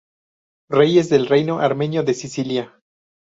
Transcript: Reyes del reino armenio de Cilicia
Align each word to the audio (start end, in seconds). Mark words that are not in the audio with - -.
Reyes 0.71 1.09
del 1.09 1.27
reino 1.27 1.59
armenio 1.59 2.01
de 2.01 2.15
Cilicia 2.15 2.75